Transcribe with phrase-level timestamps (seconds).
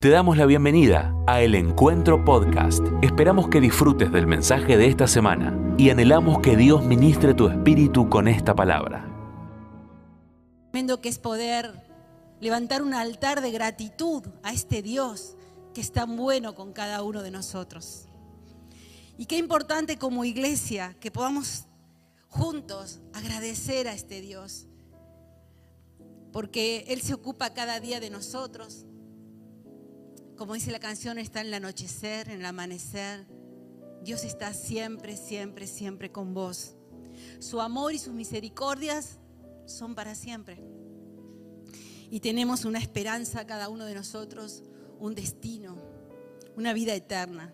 [0.00, 2.84] Te damos la bienvenida a El Encuentro Podcast.
[3.02, 8.08] Esperamos que disfrutes del mensaje de esta semana y anhelamos que Dios ministre tu espíritu
[8.08, 9.04] con esta palabra.
[10.70, 11.72] Tremendo que es poder
[12.38, 15.36] levantar un altar de gratitud a este Dios
[15.74, 18.06] que es tan bueno con cada uno de nosotros.
[19.16, 21.64] Y qué importante como iglesia que podamos
[22.28, 24.68] juntos agradecer a este Dios,
[26.30, 28.86] porque Él se ocupa cada día de nosotros
[30.38, 33.26] como dice la canción, está en el anochecer, en el amanecer.
[34.04, 36.76] Dios está siempre, siempre, siempre con vos.
[37.40, 39.18] Su amor y sus misericordias
[39.66, 40.62] son para siempre.
[42.08, 44.62] Y tenemos una esperanza cada uno de nosotros,
[45.00, 45.76] un destino,
[46.56, 47.52] una vida eterna.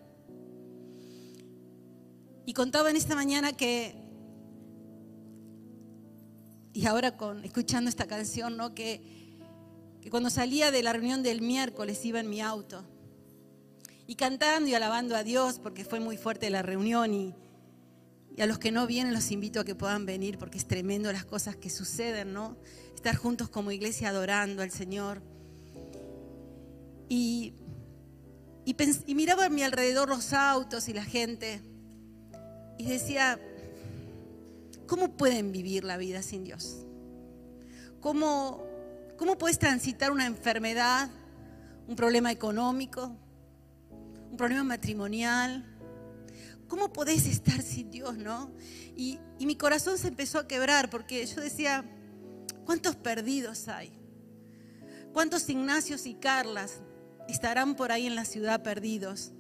[2.44, 3.96] Y contaba en esta mañana que,
[6.74, 8.74] y ahora con, escuchando esta canción, ¿no?
[8.74, 9.23] que
[10.04, 12.84] que cuando salía de la reunión del miércoles iba en mi auto
[14.06, 17.34] y cantando y alabando a Dios porque fue muy fuerte la reunión y,
[18.38, 21.24] a los que no vienen los invito a que puedan venir porque es tremendo las
[21.24, 22.58] cosas que suceden, ¿no?
[22.94, 25.22] Estar juntos como iglesia adorando al Señor.
[27.08, 27.54] Y,
[28.66, 31.62] y, y miraba a mi alrededor los autos y la gente
[32.76, 33.40] y decía,
[34.86, 36.84] ¿cómo pueden vivir la vida sin Dios?
[38.00, 38.73] ¿Cómo,
[39.16, 41.08] ¿Cómo puedes transitar una enfermedad,
[41.86, 43.16] un problema económico,
[44.30, 45.64] un problema matrimonial?
[46.68, 48.52] ¿Cómo podés estar sin Dios, no?
[48.96, 51.84] Y, y mi corazón se empezó a quebrar porque yo decía,
[52.64, 53.92] ¿cuántos perdidos hay?
[55.12, 56.80] ¿Cuántos Ignacios y Carlas
[57.28, 59.30] estarán por ahí en la ciudad perdidos,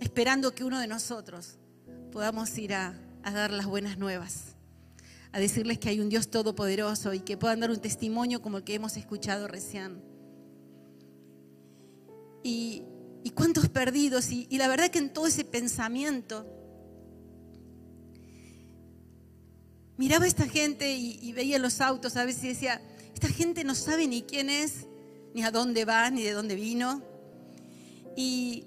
[0.00, 1.58] esperando que uno de nosotros
[2.10, 4.49] podamos ir a, a dar las buenas nuevas?
[5.32, 8.64] A decirles que hay un Dios todopoderoso y que puedan dar un testimonio como el
[8.64, 10.02] que hemos escuchado recién.
[12.42, 12.84] Y,
[13.34, 14.30] cuántos perdidos.
[14.30, 16.46] Y, la verdad que en todo ese pensamiento,
[19.96, 22.82] miraba a esta gente y, veía los autos a veces y decía,
[23.14, 24.86] esta gente no sabe ni quién es,
[25.34, 27.02] ni a dónde va, ni de dónde vino.
[28.16, 28.64] Y,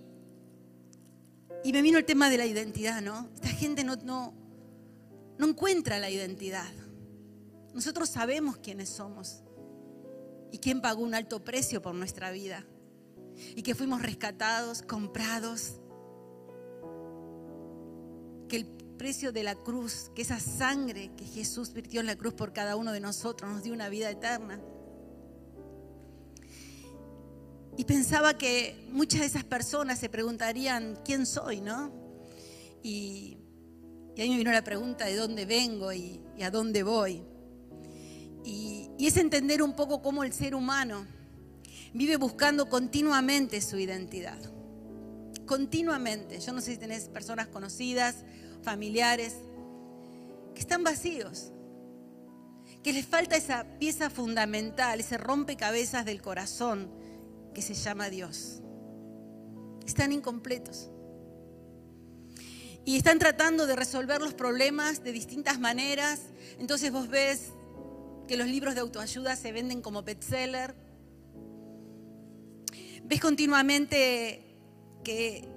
[1.63, 3.29] y me vino el tema de la identidad, ¿no?
[3.35, 4.33] Esta gente no,
[5.43, 6.71] no encuentra la identidad.
[7.73, 9.43] Nosotros sabemos quiénes somos
[10.53, 12.65] y quién pagó un alto precio por nuestra vida
[13.53, 15.81] y que fuimos rescatados, comprados,
[18.47, 18.65] que el
[18.97, 22.77] precio de la cruz, que esa sangre que Jesús virtió en la cruz por cada
[22.77, 24.61] uno de nosotros nos dio una vida eterna.
[27.75, 31.59] Y pensaba que muchas de esas personas se preguntarían, ¿quién soy?
[31.59, 31.91] ¿No?
[32.81, 33.42] Y
[34.15, 37.23] y ahí me vino la pregunta de dónde vengo y, a dónde voy.
[38.45, 41.05] Y, y es entender un poco cómo el ser humano
[41.93, 44.39] vive buscando continuamente su identidad.
[45.45, 46.39] Continuamente.
[46.39, 48.17] Yo no sé si tenés personas conocidas,
[48.61, 49.35] familiares,
[50.53, 51.51] que están vacíos,
[52.83, 56.91] que les falta esa pieza fundamental, ese rompecabezas del corazón
[57.53, 58.61] que se llama Dios.
[59.85, 60.92] Están incompletos
[62.85, 66.19] y están tratando de resolver los problemas de distintas maneras.
[66.59, 67.53] Entonces vos ves
[68.27, 70.75] que los libros de autoayuda se venden como bestseller.
[73.03, 74.59] Ves continuamente
[75.03, 75.47] que,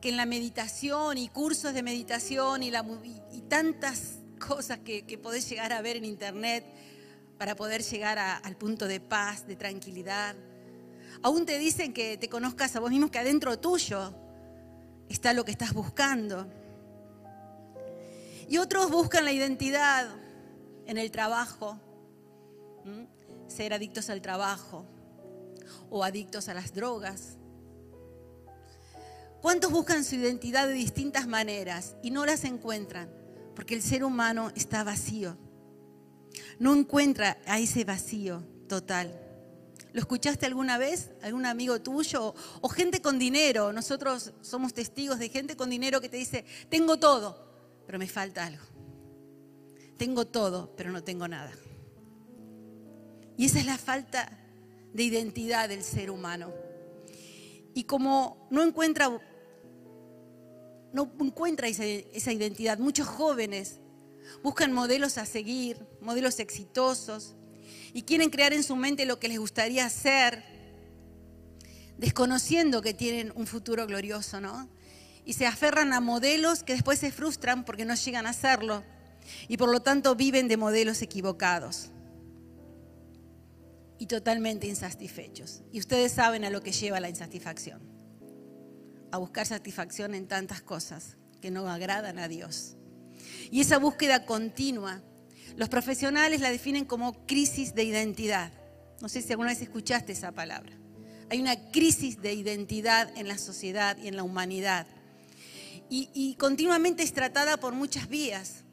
[0.00, 2.84] que en la meditación y cursos de meditación y, la,
[3.32, 6.64] y tantas cosas que, que, podés llegar a ver en internet
[7.38, 10.34] para poder llegar al punto de paz, de tranquilidad.
[11.22, 14.14] Aún te dicen que te conozcas a vos mismo, que adentro tuyo
[15.12, 16.46] está lo que estás buscando.
[18.48, 20.08] Y otros buscan la identidad
[20.86, 21.78] en el trabajo,
[23.46, 24.84] ser adictos al trabajo
[25.90, 27.36] o adictos a las drogas.
[29.40, 33.10] ¿Cuántos buscan su identidad de distintas maneras y no las encuentran?
[33.54, 35.36] Porque el ser humano está vacío.
[36.58, 39.21] No encuentra a ese vacío total.
[39.92, 41.10] ¿Lo escuchaste alguna vez?
[41.22, 42.34] ¿Algún amigo tuyo?
[42.60, 43.72] O, gente con dinero.
[43.72, 47.36] Nosotros somos testigos de gente con dinero que te dice, tengo todo,
[47.86, 48.64] pero me falta algo.
[49.98, 51.52] Tengo todo, pero no tengo nada.
[53.36, 54.38] Y esa es la falta
[54.94, 56.52] de identidad del ser humano.
[57.74, 59.10] Y como no encuentra,
[60.92, 63.78] no encuentra esa, esa identidad, muchos jóvenes
[64.42, 67.34] buscan modelos a seguir, modelos exitosos,
[67.94, 70.42] y quieren crear en su mente lo que les gustaría hacer,
[71.98, 74.68] desconociendo que tienen un futuro glorioso, ¿no?
[75.24, 78.82] Y se aferran a modelos que después se frustran porque no llegan a hacerlo
[79.46, 81.90] y por lo tanto viven de modelos equivocados.
[83.98, 85.62] y totalmente insatisfechos.
[85.70, 87.80] Y ustedes saben a lo que lleva la insatisfacción.
[89.12, 92.74] A buscar satisfacción en tantas cosas que no agradan a Dios.
[93.52, 95.04] Y esa búsqueda continua,
[95.56, 98.52] los profesionales la definen como crisis de identidad.
[99.00, 100.72] No sé si alguna vez escuchaste esa palabra.
[101.28, 104.86] Hay una crisis de identidad en la sociedad y en la humanidad.
[105.94, 108.64] Y, continuamente es tratada por muchas vías,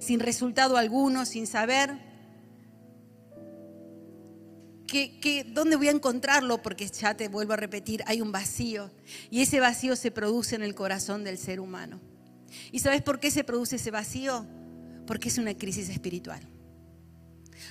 [0.00, 1.96] sin resultado alguno, sin saber
[5.52, 8.90] dónde voy a encontrarlo, porque ya te vuelvo a repetir, hay un vacío.
[9.30, 12.00] Y ese vacío se produce en el corazón del ser humano.
[12.72, 14.46] ¿Y sabes por qué se produce ese vacío?
[15.06, 16.40] Porque es una crisis espiritual.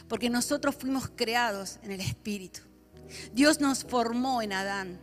[0.07, 2.61] Porque nosotros fuimos creados en el espíritu.
[3.33, 4.99] Dios nos formó en Adán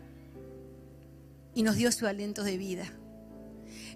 [1.55, 2.93] y nos dio su aliento de vida.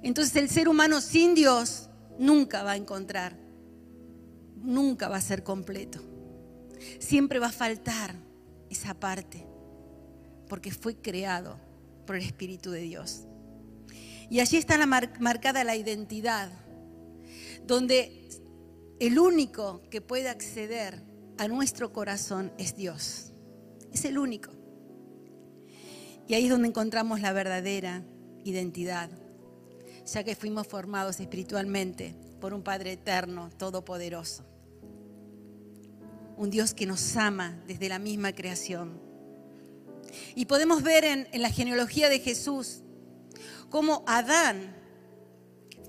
[0.03, 1.89] Entonces el ser humano sin Dios
[2.19, 3.37] nunca va a encontrar,
[4.57, 6.01] nunca va a ser completo.
[6.99, 8.15] Siempre va a faltar
[8.69, 9.47] esa parte,
[10.49, 11.57] porque fue creado
[12.07, 13.27] por el Espíritu de Dios.
[14.29, 16.51] Y allí está marcada la identidad,
[17.67, 18.29] donde
[19.01, 21.03] el único que puede acceder
[21.39, 23.33] a nuestro corazón es Dios.
[23.93, 24.53] Es el único.
[26.29, 28.05] Y ahí es donde encontramos la verdadera
[28.45, 29.11] identidad,
[30.07, 34.45] ya que fuimos formados espiritualmente por un Padre eterno, todopoderoso.
[36.37, 39.01] Un Dios que nos ama desde la misma creación.
[40.35, 42.83] Y podemos ver en, la genealogía de Jesús
[43.69, 44.75] cómo Adán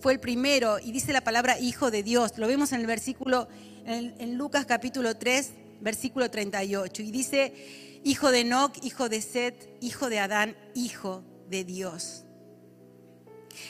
[0.03, 2.37] fue el primero, y dice la palabra hijo de Dios.
[2.37, 3.47] Lo vemos en el versículo,
[3.85, 7.01] en, Lucas capítulo 3, versículo 38.
[7.03, 12.25] Y dice, hijo de Enoch, hijo de Set, hijo de Adán, hijo de Dios.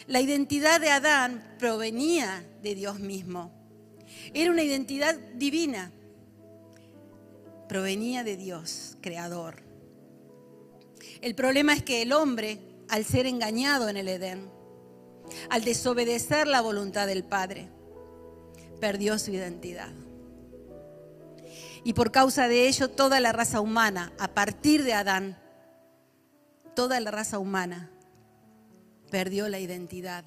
[0.07, 3.51] La identidad de Adán provenía de Dios mismo.
[4.33, 5.91] Era una identidad divina.
[7.69, 9.61] Provenía de Dios, creador.
[11.21, 12.57] El problema es que el hombre,
[12.89, 14.62] al ser engañado en el Edén,
[15.49, 17.69] al desobedecer la voluntad del Padre,
[18.79, 19.91] perdió su identidad.
[21.83, 25.37] Y por causa de ello, toda la raza humana, a partir de Adán,
[26.75, 27.91] toda la raza humana
[29.11, 30.25] perdió la identidad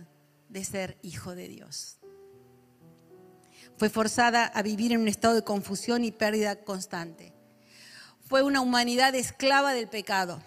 [0.49, 1.99] de ser hijo de Dios.
[3.77, 7.35] Fue forzada a vivir en un estado de confusión y pérdida constante.
[8.27, 10.43] Fue una humanidad esclava del pecado,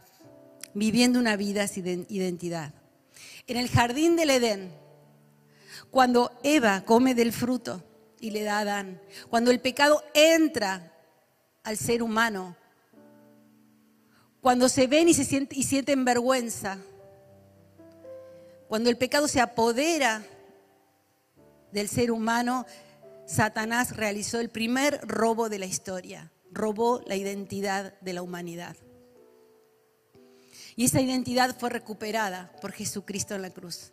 [0.74, 2.74] viviendo una vida sin identidad.
[3.50, 4.72] En el jardín del Edén,
[5.90, 7.84] cuando Eva come del fruto
[8.20, 10.94] y le da a Adán, cuando el pecado entra
[11.64, 12.56] al ser humano.
[14.40, 16.78] Cuando se ven y, se sienten, y sienten vergüenza,
[18.68, 20.24] cuando el pecado se apodera
[21.72, 22.68] del ser humano,
[23.26, 28.78] Satanás realizó el primer robo de la historia, robó la identidad de la humanidad.
[30.80, 33.92] Y esa identidad fue recuperada por Jesucristo en la cruz.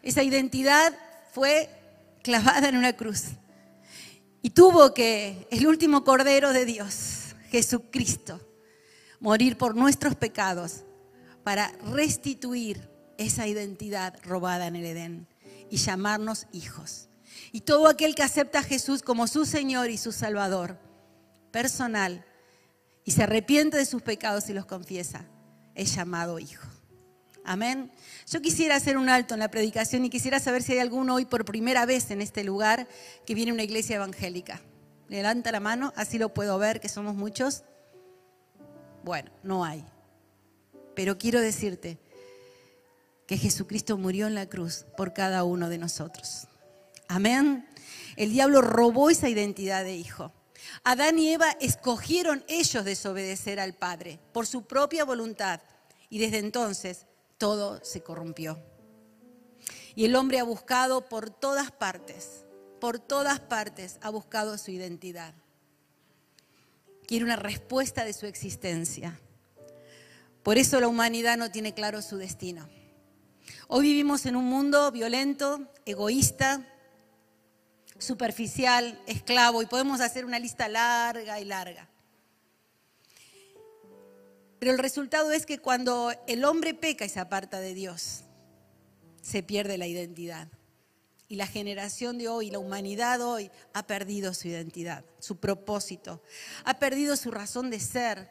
[0.00, 0.94] Esa identidad
[1.34, 1.68] fue
[2.22, 3.24] clavada en una cruz.
[4.40, 8.40] Y tuvo que el último Cordero de Dios, Jesucristo,
[9.20, 10.84] morir por nuestros pecados
[11.44, 15.28] para restituir esa identidad robada en el Edén
[15.68, 17.10] y llamarnos hijos.
[17.52, 20.78] Y todo aquel que acepta a Jesús como su Señor y su Salvador
[21.50, 22.24] personal
[23.04, 25.26] y se arrepiente de sus pecados y los confiesa,
[25.76, 26.66] es llamado hijo.
[27.44, 27.92] Amén.
[28.28, 31.26] Yo quisiera hacer un alto en la predicación y quisiera saber si hay alguno hoy
[31.26, 32.88] por primera vez en este lugar
[33.24, 34.60] que viene a una iglesia evangélica.
[35.08, 37.62] Levanta la mano, así lo puedo ver, que somos muchos.
[39.04, 39.84] Bueno, no hay.
[40.96, 41.98] Pero quiero decirte
[43.28, 46.48] que Jesucristo murió en la cruz por cada uno de nosotros.
[47.06, 47.68] Amén.
[48.16, 50.32] El diablo robó esa identidad de hijo.
[50.84, 55.60] Adán y Eva escogieron ellos desobedecer al Padre por su propia voluntad
[56.08, 57.06] y desde entonces
[57.38, 58.62] todo se corrompió.
[59.94, 62.44] Y el hombre ha buscado por todas partes,
[62.80, 65.34] por todas partes ha buscado su identidad.
[67.06, 69.20] Quiere una respuesta de su existencia.
[70.42, 72.68] Por eso la humanidad no tiene claro su destino.
[73.68, 76.66] Hoy vivimos en un mundo violento, egoísta,
[77.98, 81.88] superficial, esclavo, y podemos hacer una lista larga y larga.
[84.58, 88.24] Pero el resultado es que cuando el hombre peca y se aparta de Dios,
[89.20, 90.48] se pierde la identidad.
[91.28, 96.22] Y la generación de hoy, la humanidad hoy, ha perdido su identidad, su propósito,
[96.64, 98.30] ha perdido su razón de ser,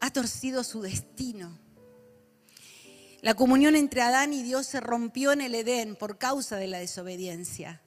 [0.00, 1.58] ha torcido su destino.
[3.22, 6.78] La comunión entre Adán y Dios se rompió en el Edén por causa de la
[6.78, 7.82] desobediencia.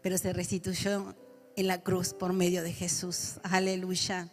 [0.00, 1.16] pero se restituyó
[1.56, 3.40] en la cruz por medio de Jesús.
[3.42, 4.28] Aleluya.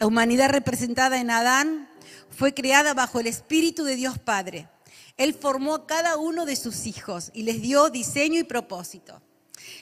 [0.00, 1.88] La humanidad representada en Adán
[2.28, 4.68] fue creada bajo el Espíritu de Dios Padre.
[5.16, 9.22] Él formó a cada uno de sus hijos y les dio diseño y propósito.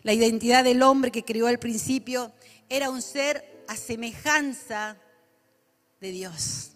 [0.03, 2.33] La identidad del hombre que creó al principio
[2.69, 4.99] era un ser a semejanza
[6.03, 6.76] de Dios.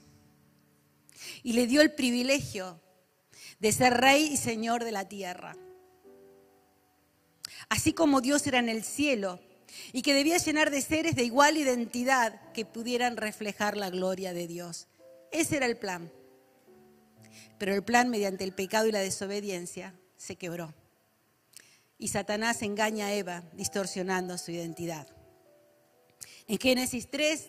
[1.43, 2.81] Y le dio el privilegio
[3.59, 5.57] de ser rey y señor de la tierra.
[7.69, 9.41] Así como Dios era en el cielo
[9.93, 14.47] y que debía llenar de seres de igual identidad que pudieran reflejar la gloria de
[14.47, 14.89] Dios.
[15.31, 16.11] Ese era el plan.
[17.59, 20.75] Pero el plan mediante el pecado y la desobediencia se quebró.
[21.99, 25.07] Y Satanás engaña a Eva distorsionando su identidad.
[26.49, 27.49] En Génesis 3,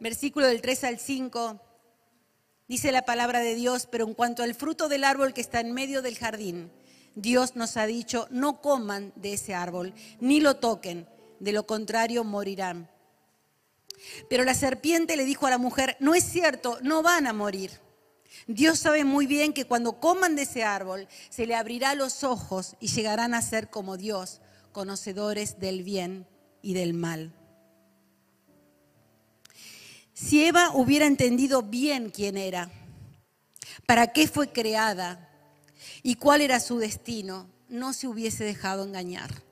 [0.00, 1.60] versículo del 3 al 5,
[2.68, 5.72] dice la palabra de Dios, pero en cuanto al fruto del árbol que está en
[5.72, 6.70] medio del jardín,
[7.14, 11.08] Dios nos ha dicho, no coman de ese árbol, ni lo toquen,
[11.40, 12.90] de lo contrario morirán.
[14.28, 17.70] Pero la serpiente le dijo a la mujer, no es cierto, no van a morir.
[18.46, 22.76] Dios sabe muy bien que cuando coman de ese árbol, se le abrirá los ojos
[22.80, 24.40] y llegarán a ser como Dios,
[24.72, 26.26] conocedores del bien
[26.60, 27.34] y del mal.
[30.16, 32.70] Si Eva hubiera entendido bien quién era,
[33.84, 35.28] para qué fue creada
[36.02, 39.42] y cuál era su destino, no se hubiese dejado engañar.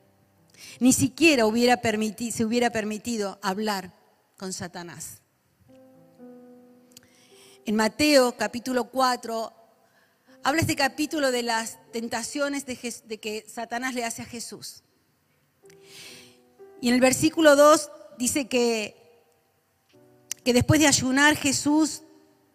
[0.80, 1.78] Ni siquiera hubiera
[2.32, 3.92] se hubiera permitido hablar
[4.38, 5.18] con Satanás.
[7.66, 9.52] En Mateo capítulo 4
[10.44, 14.82] habla este capítulo de las tentaciones de, de que Satanás le hace a Jesús.
[16.80, 19.03] Y en el versículo 2 dice que,
[20.44, 22.02] que después de ayunar Jesús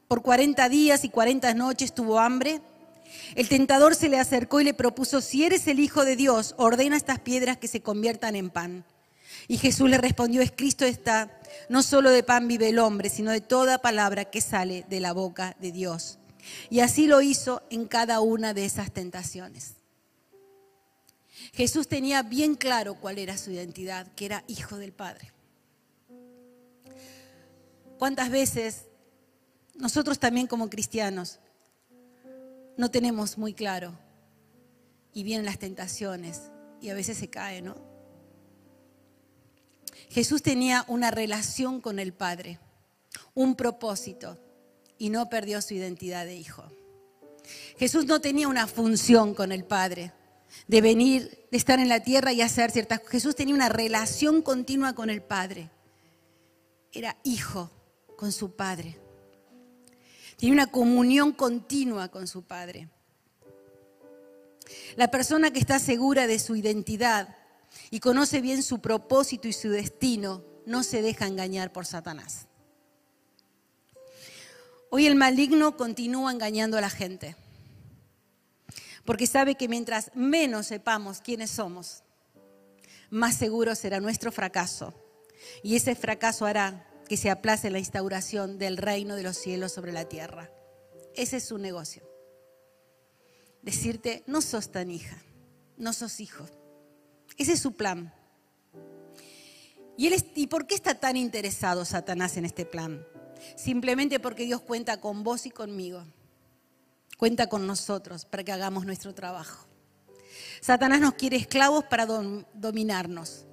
[0.07, 2.61] por 40 días y 40 noches tuvo hambre.
[3.35, 6.95] El tentador se le acercó y le propuso, si eres el Hijo de Dios, ordena
[6.95, 8.85] estas piedras que se conviertan en pan.
[9.47, 11.31] Y Jesús le respondió, es Cristo está,
[11.69, 15.13] no solo de pan vive el hombre, sino de toda palabra que sale de la
[15.13, 16.19] boca de Dios.
[16.69, 19.73] Y así lo hizo en cada una de esas tentaciones.
[21.53, 25.31] Jesús tenía bien claro cuál era su identidad, que era hijo del Padre.
[27.99, 28.85] ¿Cuántas veces
[29.75, 31.39] nosotros también como cristianos
[32.79, 33.93] no tenemos muy claro.
[35.13, 36.43] Y vienen las tentaciones
[36.81, 37.75] y a veces se cae, ¿no?
[40.09, 42.57] Jesús tenía una relación con el Padre,
[43.33, 44.37] un propósito
[44.97, 46.63] y no perdió su identidad de hijo.
[47.77, 50.13] Jesús no tenía una función con el Padre,
[50.67, 53.11] de venir, de estar en la tierra y hacer ciertas cosas.
[53.11, 55.69] Jesús tenía una relación continua con el Padre.
[56.93, 57.71] Era hijo
[58.19, 58.99] con su Padre.
[60.35, 62.89] Tiene una comunión continua con su Padre.
[64.97, 67.37] La persona que está segura de su identidad
[67.89, 72.47] y conoce bien su propósito y su destino no se deja engañar por Satanás.
[74.89, 77.37] Hoy el maligno continúa engañando a la gente,
[79.05, 82.03] porque sabe que mientras menos sepamos quiénes somos,
[83.09, 84.93] más seguro será nuestro fracaso.
[85.63, 89.91] Y ese fracaso hará que se aplace la instauración del reino de los cielos sobre
[89.91, 90.51] la tierra.
[91.15, 92.03] Ese es su negocio.
[93.63, 95.17] Decirte, no sos tan hija,
[95.75, 96.45] no sos hijo.
[97.35, 98.13] Ese es su plan.
[99.97, 103.05] ¿Y, él ¿Y por qué está tan interesado Satanás en este plan?
[103.55, 106.05] Simplemente porque Dios cuenta con vos y conmigo.
[107.17, 109.67] Cuenta con nosotros para que hagamos nuestro trabajo.
[110.61, 113.47] Satanás nos quiere esclavos para dominarnos.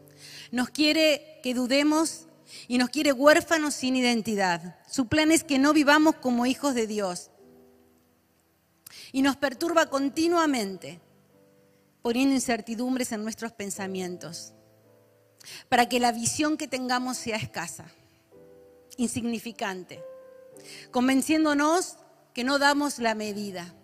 [0.52, 2.25] Nos quiere que dudemos
[2.68, 4.78] y nos quiere huérfanos sin identidad.
[4.88, 7.30] Su plan es que no vivamos como hijos de Dios.
[9.12, 11.00] Y nos perturba continuamente,
[12.02, 14.52] poniendo incertidumbres en nuestros pensamientos,
[15.68, 17.86] para que la visión que tengamos sea escasa,
[18.96, 20.02] insignificante,
[20.90, 21.96] convenciéndonos
[22.34, 23.74] que no damos la medida,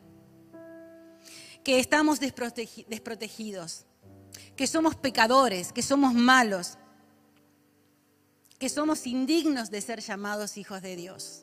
[1.64, 3.86] que estamos desprotegidos,
[4.56, 6.78] que somos pecadores, que somos malos,
[8.62, 11.42] que somos indignos de ser llamados hijos de Dios.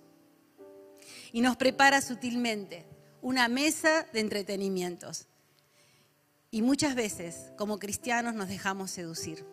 [1.33, 2.85] Y nos prepara sutilmente
[3.21, 5.27] una mesa de entretenimientos.
[6.49, 9.45] Y muchas veces, como cristianos, nos dejamos seducir,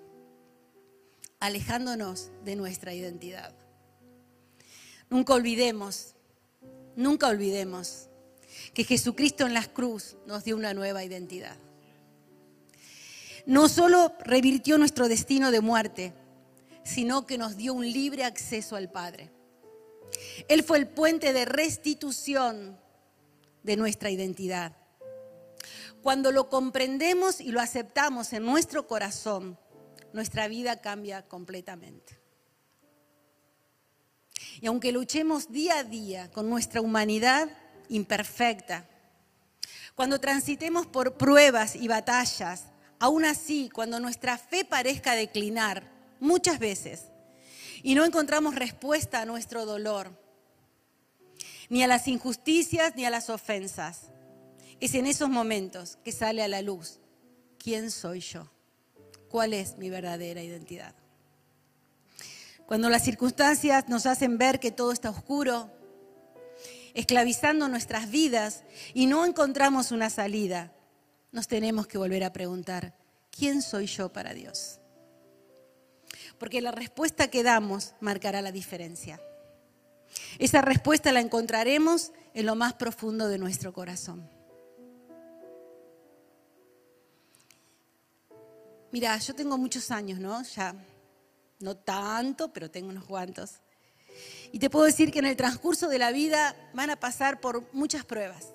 [1.40, 3.52] alejándonos de nuestra identidad.
[5.10, 6.14] Nunca olvidemos,
[6.94, 8.08] nunca olvidemos
[8.74, 11.56] que Jesucristo en la cruz nos dio una nueva identidad.
[13.44, 16.14] No solo revirtió nuestro destino de muerte,
[16.86, 19.32] sino que nos dio un libre acceso al Padre.
[20.48, 22.78] Él fue el puente de restitución
[23.64, 24.76] de nuestra identidad.
[26.00, 29.58] Cuando lo comprendemos y lo aceptamos en nuestro corazón,
[30.12, 32.20] nuestra vida cambia completamente.
[34.60, 37.48] Y aunque luchemos día a día con nuestra humanidad
[37.88, 38.88] imperfecta,
[39.96, 42.66] cuando transitemos por pruebas y batallas,
[43.00, 47.06] aún así, cuando nuestra fe parezca declinar muchas veces
[47.82, 50.10] y no encontramos respuesta a nuestro dolor,
[51.68, 54.12] ni a las injusticias ni a las ofensas,
[54.80, 57.00] es en esos momentos que sale a la luz
[57.58, 58.50] quién soy yo,
[59.28, 60.94] cuál es mi verdadera identidad.
[62.66, 65.70] Cuando las circunstancias nos hacen ver que todo está oscuro,
[66.94, 70.72] esclavizando nuestras vidas y no encontramos una salida,
[71.30, 72.96] nos tenemos que volver a preguntar,
[73.30, 74.80] ¿quién soy yo para Dios?
[76.38, 79.20] Porque la respuesta que damos marcará la diferencia.
[80.38, 84.28] Esa respuesta la encontraremos en lo más profundo de nuestro corazón.
[88.92, 90.42] Mira, yo tengo muchos años, ¿no?
[90.42, 90.74] Ya
[91.60, 93.60] no tanto, pero tengo unos cuantos.
[94.52, 97.72] Y te puedo decir que en el transcurso de la vida van a pasar por
[97.74, 98.54] muchas pruebas.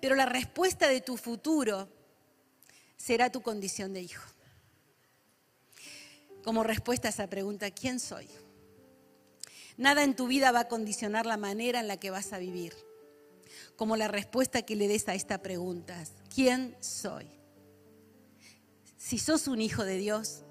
[0.00, 1.88] Pero la respuesta de tu futuro
[2.96, 4.35] será tu condición de hijo.
[6.46, 8.28] Como respuesta a esa pregunta, ¿quién soy?
[9.76, 12.72] Nada en tu vida va a condicionar la manera en la que vas a vivir.
[13.74, 16.00] Como la respuesta que le des a esta pregunta,
[16.32, 17.26] ¿quién soy?
[18.96, 20.44] Si sos un hijo de Dios,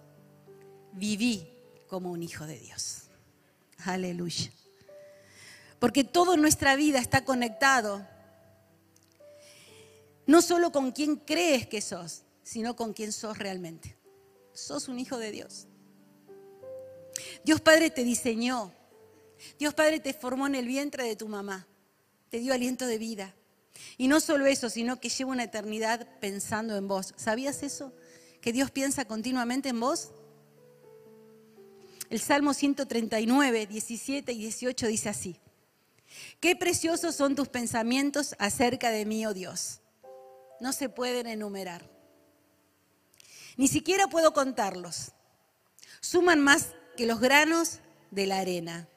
[0.92, 1.48] viví
[1.88, 3.04] como un hijo de Dios.
[3.86, 4.52] Aleluya.
[5.80, 8.06] Porque todo en nuestra vida está conectado,
[10.28, 13.96] no solo con quién crees que sos, sino con quién sos realmente.
[14.52, 15.70] Sos un hijo de Dios.
[17.46, 18.74] Dios Padre te diseñó.
[19.60, 21.68] Dios Padre te formó en el vientre de tu mamá.
[22.32, 23.36] Te dio aliento de vida.
[23.98, 27.14] Y no solo eso, sino que lleva una eternidad pensando en vos.
[27.18, 27.94] ¿Sabías eso?
[28.42, 30.10] Que Dios piensa continuamente en vos.
[32.10, 35.39] El Salmo 139, 17 y 18 dice así.
[36.39, 39.82] Qué preciosos son tus pensamientos acerca de mí, oh Dios.
[40.60, 41.88] No se pueden enumerar.
[43.56, 45.12] Ni siquiera puedo contarlos.
[46.02, 47.79] Suman más que los granos
[48.12, 48.88] de la arena.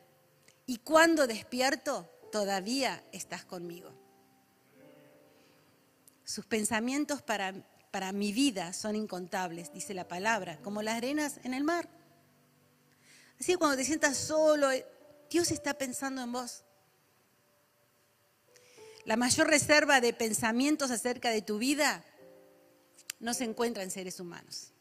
[0.67, 3.93] Y cuando despierto, todavía estás conmigo.
[6.25, 7.55] Sus pensamientos para,
[7.91, 11.89] para mi vida son incontables, dice la palabra, como las arenas en el mar.
[13.41, 14.85] Así que cuando te sientas solo, eh,
[15.31, 16.65] Dios está pensando en vos.
[19.05, 22.05] La mayor reserva de pensamientos acerca de tu vida
[23.21, 24.73] no se encuentra en seres humanos.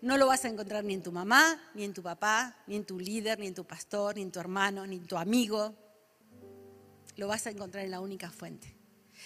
[0.00, 2.84] No lo vas a encontrar ni en tu mamá, ni en tu papá, ni en
[2.84, 5.74] tu líder, ni en tu pastor, ni en tu hermano, ni en tu amigo.
[7.16, 8.74] Lo vas a encontrar en la única fuente,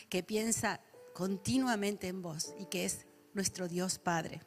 [0.09, 0.81] que piensa
[1.13, 4.43] continuamente en vos y que es nuestro Dios Padre.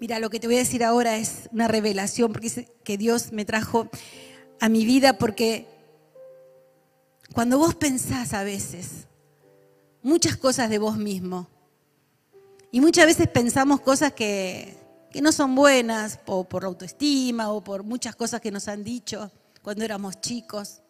[0.00, 2.32] Mira, lo que te voy a decir ahora es una revelación
[2.82, 3.88] que Dios me trajo
[4.58, 5.68] a mi vida porque
[7.32, 9.06] cuando vos pensás a veces
[10.02, 11.48] muchas cosas de vos mismo
[12.74, 14.78] y muchas veces pensamos cosas que,
[15.20, 19.30] no son buenas o por autoestima o por muchas cosas que nos han dicho
[19.60, 20.80] cuando éramos chicos.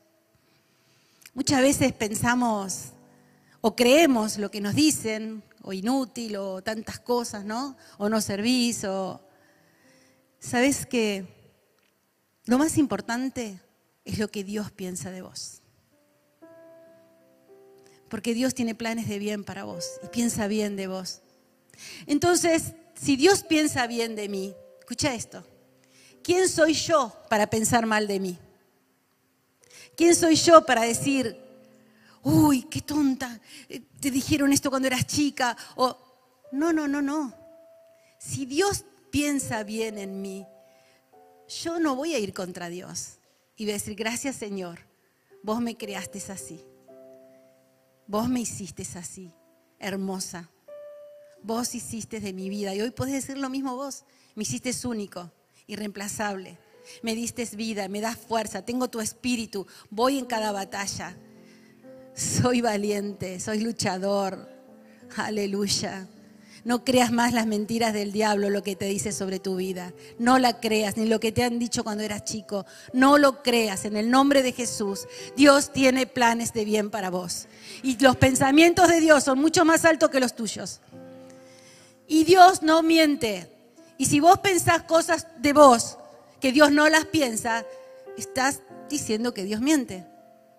[1.35, 2.91] Muchas veces pensamos
[3.61, 7.77] o creemos lo que nos dicen o inútil o tantas cosas, ¿no?
[7.99, 9.21] O no servís o...
[10.39, 11.27] ¿Sabes que
[12.45, 13.61] lo más importante
[14.05, 15.63] es lo que Dios piensa de vos?
[18.09, 21.23] Porque Dios tiene planes de bien para vos y piensa bien de vos.
[22.07, 25.45] Entonces, si Dios piensa bien de mí, escucha esto,
[26.23, 28.39] ¿quién soy yo para pensar mal de mí?
[29.97, 31.37] ¿Quién soy yo para decir,
[32.23, 35.97] uy, qué tonta, eh, te dijeron esto cuando eras chica, o
[36.53, 37.35] no, no, no, no.
[38.19, 40.47] Si Dios piensa bien en mí,
[41.49, 43.19] yo no voy a ir contra Dios
[43.57, 44.81] y voy a decir, gracias Señor,
[45.43, 46.65] vos me creaste así,
[48.07, 49.33] vos me hiciste así,
[49.79, 50.51] hermosa,
[51.43, 55.31] vos hiciste de mi vida y hoy podés decir lo mismo vos, me hiciste único,
[55.67, 56.59] irreemplazable,
[57.03, 61.17] me diste vida, me das fuerza, tengo tu espíritu, voy en cada batalla
[62.15, 64.49] soy valiente, soy luchador.
[65.17, 66.07] Aleluya.
[66.65, 69.93] No creas más las mentiras del diablo, lo que te dice sobre tu vida.
[70.19, 72.67] No la creas, ni lo que te han dicho cuando eras chico.
[72.93, 73.85] No lo creas.
[73.85, 77.49] En el nombre de Jesús, Dios tiene planes de bien para vos.
[77.83, 80.81] Y los pensamientos de Dios son mucho más altos que los tuyos.
[82.13, 83.49] Y Dios no miente.
[83.97, 85.97] Y si vos pensás cosas de vos
[86.43, 87.65] que Dios no las piensa,
[88.19, 90.05] estás diciendo que Dios miente.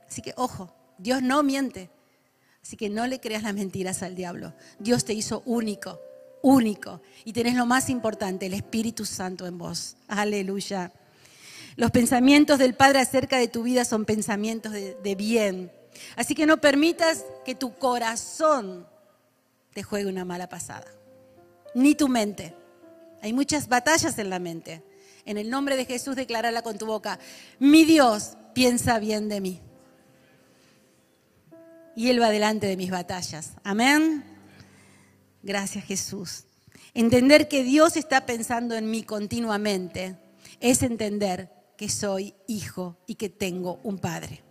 [0.10, 1.92] Así que ojo Dios no miente.
[2.64, 4.56] Así que no le creas las mentiras al diablo.
[4.80, 6.02] Dios te hizo único,
[6.42, 7.04] único.
[7.24, 9.96] Y tenés lo más importante, el Espíritu Santo en vos.
[10.08, 10.92] Aleluya.
[11.76, 15.72] Los pensamientos del Padre acerca de tu vida son pensamientos de, de bien.
[16.16, 18.88] Así que no permitas que tu corazón
[19.72, 20.88] te juegue una mala pasada.
[21.74, 22.56] Ni tu mente.
[23.22, 24.84] Hay muchas batallas en la mente.
[25.26, 27.20] En el nombre de Jesús, declarala con tu boca.
[27.60, 29.62] Mi Dios piensa bien de mí.
[31.96, 33.54] Y Él va delante de mis batallas.
[33.64, 34.24] Amén.
[35.42, 36.46] Gracias Jesús.
[36.94, 40.18] Entender que Dios está pensando en mí continuamente
[40.60, 44.42] es entender que soy hijo y que tengo un padre.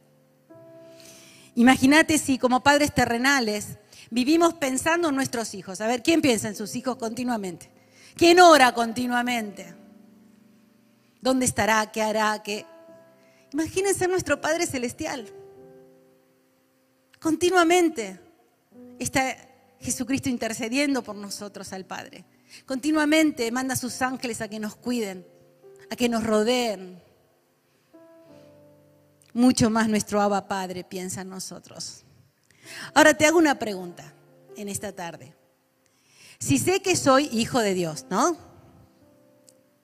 [1.54, 3.78] Imagínate si como padres terrenales
[4.12, 5.80] vivimos pensando en nuestros hijos.
[5.80, 7.70] A ver, ¿quién piensa en sus hijos continuamente?
[8.14, 9.74] ¿Quién ora continuamente?
[11.20, 11.90] ¿Dónde estará?
[11.90, 12.42] ¿Qué hará?
[12.42, 12.66] ¿Qué?
[13.52, 15.26] Imagínense nuestro Padre Celestial.
[17.18, 18.20] Continuamente
[18.98, 19.34] está
[19.80, 22.26] Jesucristo intercediendo por nosotros al Padre.
[22.66, 25.26] Continuamente manda a sus ángeles a que nos cuiden,
[25.90, 27.00] a que nos rodeen.
[29.32, 32.04] Mucho más nuestro Abba Padre piensa en nosotros.
[32.94, 34.12] Ahora te hago una pregunta
[34.56, 35.34] en esta tarde.
[36.38, 38.36] Si sé que soy hijo de Dios, ¿no?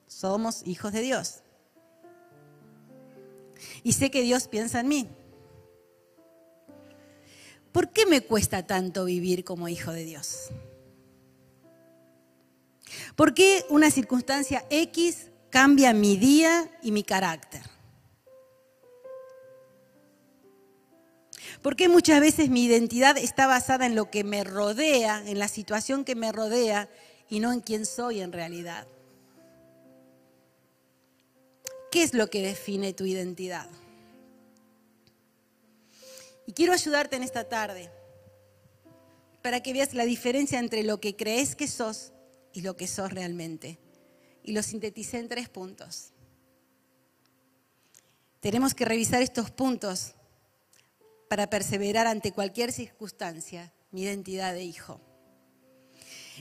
[0.07, 1.41] Somos hijos de Dios.
[3.83, 5.09] Y sé que Dios piensa en mí.
[7.71, 10.49] ¿Por qué me cuesta tanto vivir como hijo de Dios?
[13.15, 17.68] ¿Por qué una circunstancia X cambia mi día y mi carácter?
[21.61, 25.49] ¿Por qué muchas veces mi identidad está basada en lo que me rodea, en la
[25.49, 26.89] situación que me rodea
[27.29, 28.87] y no en quién soy en realidad?
[31.91, 33.67] ¿Qué es lo que define tu identidad?
[36.45, 37.91] Y quiero ayudarte en esta tarde
[39.41, 42.13] para que veas la diferencia entre lo que crees que sos
[42.53, 43.79] y lo que sos realmente.
[44.43, 46.13] Y lo sinteticé en tres puntos.
[48.39, 50.13] Tenemos que revisar estos puntos
[51.29, 54.99] para perseverar ante cualquier circunstancia mi identidad de hijo.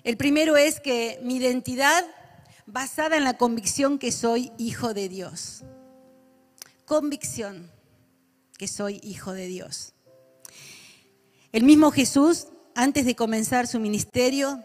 [0.02, 2.04] El primero es que mi identidad
[2.66, 5.62] basada en la convicción que soy hijo de Dios.
[6.84, 7.70] Convicción
[8.56, 9.92] que soy hijo de Dios.
[11.52, 14.62] El mismo Jesús, antes de comenzar su ministerio,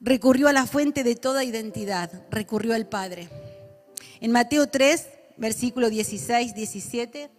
[0.00, 3.28] recurrió a la fuente de toda identidad, recurrió al Padre.
[4.20, 7.30] En Mateo 3, versículo 16, 17,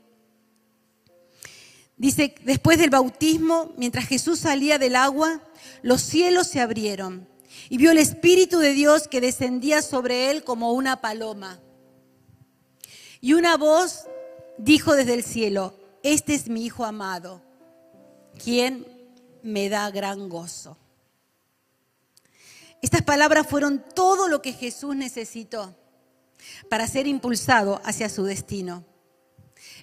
[1.98, 5.42] dice, después del bautismo, mientras Jesús salía del agua,
[5.82, 7.28] los cielos se abrieron
[7.70, 11.60] y vio el Espíritu de Dios que descendía sobre él como una paloma.
[13.22, 14.06] Y una voz
[14.58, 17.42] dijo desde el cielo, este es mi Hijo amado,
[18.44, 18.86] quien
[19.42, 20.78] me da gran gozo.
[22.82, 25.76] Estas palabras fueron todo lo que Jesús necesitó
[26.70, 28.86] para ser impulsado hacia su destino.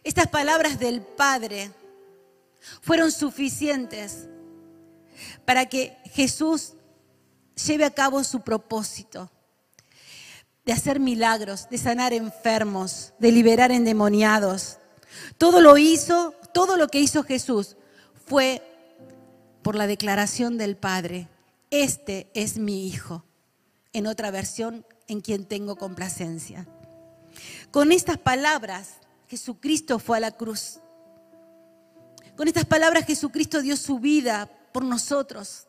[0.05, 1.73] Estas palabras del Padre
[2.81, 4.29] fueron suficientes
[5.45, 6.75] para que Jesús
[7.67, 9.31] lleve a cabo su propósito
[10.65, 14.79] de hacer milagros, de sanar enfermos, de liberar endemoniados.
[15.39, 17.77] Todo lo hizo, todo lo que hizo Jesús
[18.27, 18.63] fue
[19.63, 21.29] por la declaración del Padre.
[21.71, 23.25] Este es mi Hijo.
[23.93, 26.67] En otra versión, en quien tengo complacencia.
[27.71, 28.95] Con estas palabras,
[29.29, 30.79] Jesucristo fue a la cruz.
[32.43, 35.69] Con estas palabras, Jesucristo dio su vida por nosotros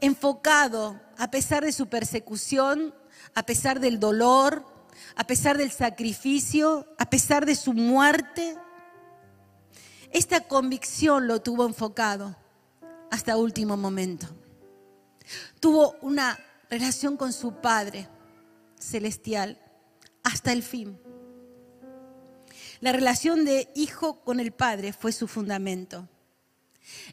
[0.00, 2.92] enfocado, a pesar de su persecución,
[3.32, 4.66] a pesar del dolor,
[5.14, 8.56] a pesar del sacrificio, a pesar de su muerte.
[10.10, 12.34] Esta convicción lo tuvo enfocado
[13.12, 14.26] hasta último momento.
[15.60, 16.36] Tuvo una
[16.68, 18.08] relación con su Padre
[18.76, 19.56] celestial
[20.24, 20.98] hasta el fin.
[22.82, 26.08] La relación de hijo con el Padre fue su fundamento.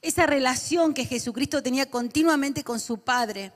[0.01, 3.53] Esa relación que Jesucristo tenía continuamente con su Padre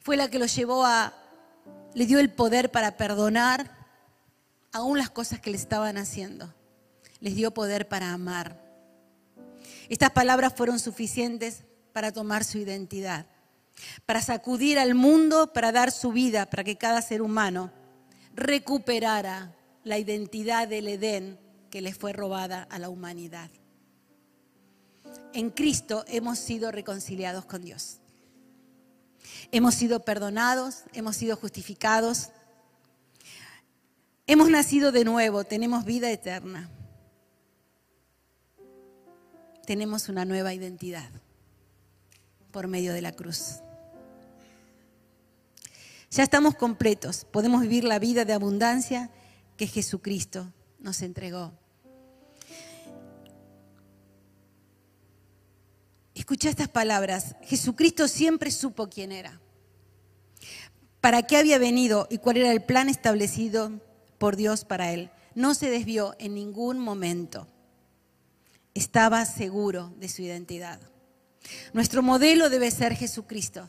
[0.00, 1.12] fue la que lo llevó a,
[1.92, 3.70] le dio el poder para perdonar
[4.72, 6.54] aún las cosas que le estaban haciendo.
[7.20, 8.58] Les dio poder para amar.
[9.90, 13.26] Estas palabras fueron suficientes para tomar su identidad,
[14.06, 17.70] para sacudir al mundo, para dar su vida, para que cada ser humano
[18.34, 19.55] recuperara
[19.86, 21.38] la identidad del Edén
[21.70, 23.50] que le fue robada a la humanidad
[25.36, 27.98] en Cristo hemos sido reconciliados con Dios.
[29.52, 32.30] Hemos sido perdonados, hemos sido justificados.
[34.26, 36.70] Hemos nacido de nuevo, tenemos vida eterna.
[39.66, 41.10] Tenemos una nueva identidad
[42.50, 43.60] por medio de la cruz.
[46.10, 49.10] Ya estamos completos, podemos vivir la vida de abundancia
[49.56, 51.52] que Jesucristo nos entregó.
[56.14, 57.36] Escucha estas palabras.
[57.42, 59.40] Jesucristo siempre supo quién era,
[61.00, 63.80] para qué había venido y cuál era el plan establecido
[64.18, 65.10] por Dios para él.
[65.34, 67.46] No se desvió en ningún momento.
[68.74, 70.80] Estaba seguro de su identidad.
[71.72, 73.68] Nuestro modelo debe ser Jesucristo,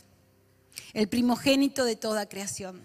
[0.94, 2.82] el primogénito de toda creación.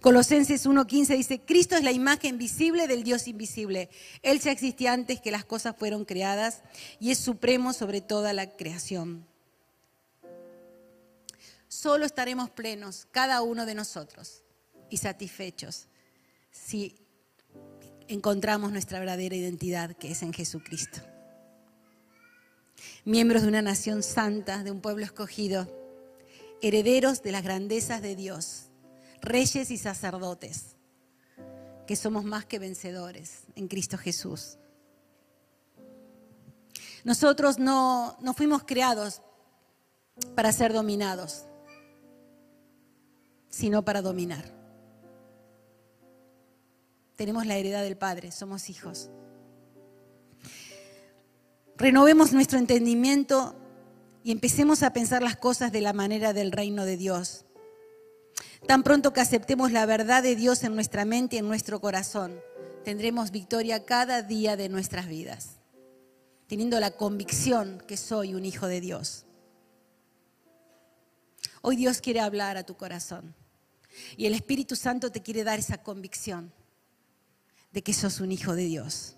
[0.00, 3.88] Colosenses 1.15 dice, Cristo es la imagen visible del Dios invisible.
[4.22, 6.62] Él ya existía antes que las cosas fueron creadas
[7.00, 9.26] y es supremo sobre toda la creación.
[11.68, 14.42] Solo estaremos plenos, cada uno de nosotros,
[14.88, 15.88] y satisfechos
[16.50, 16.96] si
[18.08, 21.00] encontramos nuestra verdadera identidad que es en Jesucristo.
[23.04, 25.66] Miembros de una nación santa, de un pueblo escogido,
[26.62, 28.65] herederos de las grandezas de Dios,
[29.26, 30.76] reyes y sacerdotes,
[31.86, 34.58] que somos más que vencedores en Cristo Jesús.
[37.04, 39.22] Nosotros no, fuimos creados
[40.34, 41.44] para ser dominados,
[43.48, 44.44] sino para dominar.
[47.14, 49.08] Tenemos la heredad del Padre, somos hijos.
[51.76, 53.54] Renovemos nuestro entendimiento
[54.24, 57.45] y empecemos a pensar las cosas de la manera del reino de Dios.
[58.66, 62.40] Tan pronto que aceptemos la verdad de Dios en nuestra mente y en nuestro corazón,
[62.84, 65.58] tendremos victoria cada día de nuestras vidas,
[66.46, 69.26] teniendo la convicción que soy un hijo de Dios.
[71.62, 73.34] Hoy Dios quiere hablar a tu corazón
[74.16, 76.52] y el Espíritu Santo te quiere dar esa convicción
[77.72, 79.16] de que sos un hijo de Dios.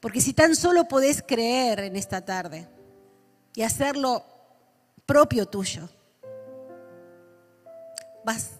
[0.00, 2.68] Porque si tan solo podés creer en esta tarde
[3.54, 4.24] y hacerlo
[5.06, 5.88] propio tuyo,
[8.24, 8.50] vas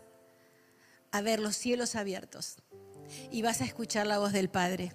[1.11, 2.57] a ver los cielos abiertos
[3.31, 4.92] y vas a escuchar la voz del Padre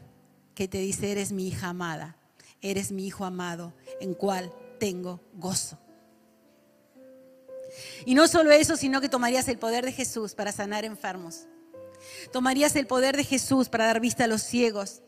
[0.55, 2.17] que te dice, eres mi hija amada,
[2.61, 5.79] eres mi hijo amado, en cual tengo gozo.
[8.05, 11.47] Y no solo eso, sino que tomarías el poder de Jesús para sanar enfermos
[12.31, 15.01] Tomarías el poder de Jesús para dar vista a los ciegos.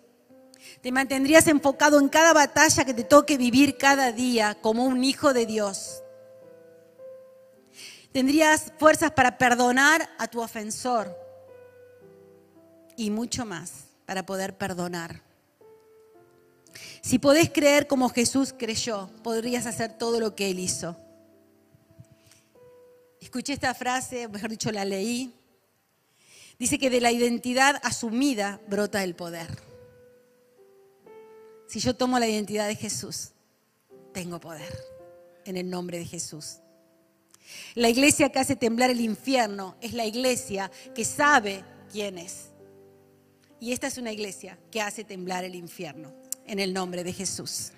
[0.82, 5.34] Te mantendrías enfocado en cada batalla que te toque vivir cada día como un hijo
[5.34, 6.04] de Dios.
[8.12, 11.16] Tendrías fuerzas para perdonar a tu ofensor
[12.98, 15.22] y mucho más para poder perdonar.
[17.02, 20.98] Si podés creer como Jesús creyó, podrías hacer todo lo que Él hizo.
[23.20, 25.34] Escuché esta frase, mejor dicho, la leí
[26.62, 29.48] Dice que de la identidad asumida brota el poder.
[31.68, 33.30] Si yo tomo la identidad de Jesús,
[34.14, 34.72] tengo poder
[35.46, 36.58] en el nombre de Jesús.
[37.76, 42.52] La iglesia que hace temblar el infierno es la iglesia que sabe quién es.
[43.60, 46.14] Y esta es una iglesia que hace temblar el infierno
[46.48, 47.72] en el nombre de Jesús.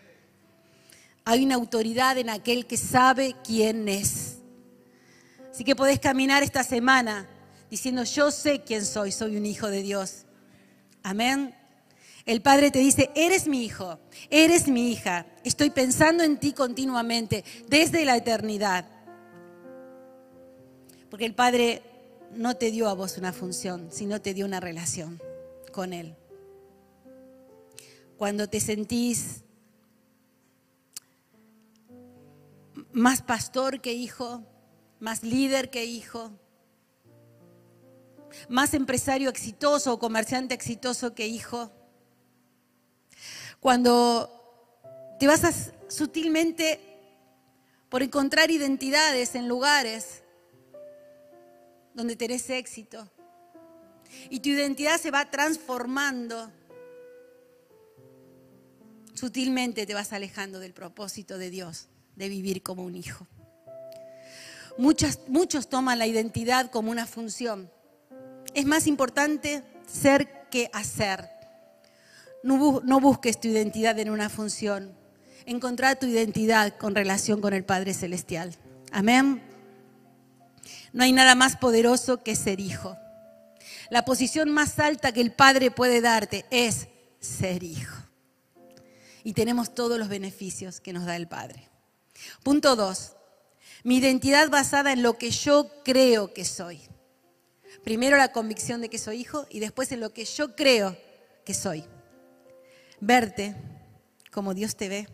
[1.26, 4.38] Hay una autoridad en aquel que sabe quién es.
[5.52, 7.30] Así que podés caminar esta semana
[7.70, 10.26] diciendo, yo sé quién soy, soy un hijo de Dios.
[11.04, 11.56] Amén.
[12.26, 14.00] El Padre te dice, eres mi hijo,
[14.30, 18.86] eres mi hija, estoy pensando en ti continuamente, desde la eternidad.
[21.14, 21.84] Porque el Padre
[22.32, 25.22] no te dio a vos una función, sino te dio una relación
[25.72, 26.16] con Él.
[28.18, 29.44] Cuando te sentís
[32.94, 34.44] más pastor que hijo,
[35.00, 36.32] más líder que hijo,
[38.50, 41.72] más empresario exitoso o comerciante exitoso que hijo.
[43.60, 46.80] Cuando te vas sutilmente
[47.90, 50.23] por encontrar identidades en lugares
[51.94, 53.10] donde tenés éxito
[54.30, 56.52] y tu identidad se va transformando,
[59.14, 63.28] sutilmente te vas alejando del propósito de Dios de vivir como un hijo.
[64.78, 67.70] muchos toman la identidad como una función
[68.54, 71.30] es más importante ser que hacer.
[72.44, 74.96] No, busques tu identidad en una función.
[75.46, 78.56] Encontrar tu identidad con relación con el Padre Celestial.
[78.92, 79.42] Amén.
[80.94, 82.98] No hay nada más poderoso que ser hijo.
[83.90, 86.88] La posición más alta que el Padre puede darte es
[87.20, 87.98] ser hijo.
[89.24, 91.70] Y tenemos todos los beneficios que nos da el Padre.
[92.44, 93.16] Punto dos.
[93.84, 96.82] Mi identidad basada en lo que yo creo que soy.
[97.84, 100.96] Primero la convicción de que soy hijo y después en lo que yo creo
[101.44, 101.84] que soy.
[103.00, 103.56] Verte
[104.32, 105.08] como Dios te ve.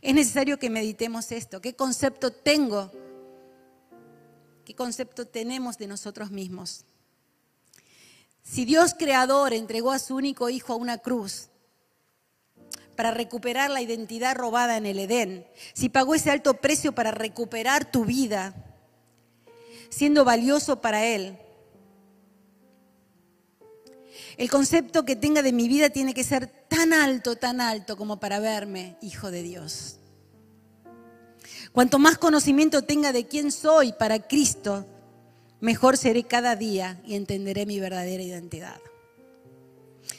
[0.00, 1.60] Es necesario que meditemos esto.
[1.60, 2.90] ¿Qué concepto tengo?
[4.64, 6.84] ¿Qué concepto tenemos de nosotros mismos?
[8.42, 11.48] Si Dios creador entregó a su único hijo a una cruz
[12.96, 17.90] para recuperar la identidad robada en el Edén, si pagó ese alto precio para recuperar
[17.90, 18.54] tu vida,
[19.90, 21.38] siendo valioso para Él,
[24.36, 28.18] el concepto que tenga de mi vida tiene que ser tan alto, tan alto como
[28.18, 29.98] para verme hijo de Dios.
[31.72, 34.86] Cuanto más conocimiento tenga de quién soy para Cristo,
[35.60, 38.80] mejor seré cada día y entenderé mi verdadera identidad.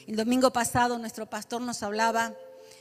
[0.08, 2.34] El domingo pasado nuestro pastor nos hablaba,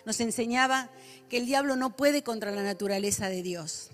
[0.07, 0.91] nos enseñaba
[1.29, 3.91] que el diablo no puede contra la naturaleza de Dios.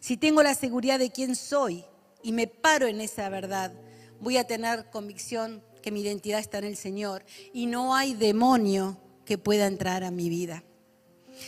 [0.00, 1.84] Si tengo la seguridad de quién soy
[2.22, 3.72] y me paro en esa verdad,
[4.20, 8.98] voy a tener convicción que mi identidad está en el Señor y no hay demonio
[9.26, 10.64] que pueda entrar a mi vida.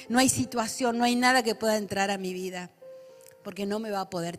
[0.08, 2.70] No hay situación, no hay nada que pueda entrar a mi vida,
[3.42, 4.38] porque no me va a poder